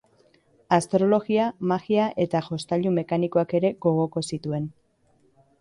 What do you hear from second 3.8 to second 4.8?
gogoko zituen.